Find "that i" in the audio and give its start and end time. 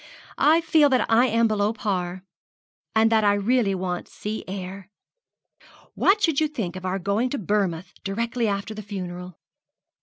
0.89-1.27, 3.11-3.35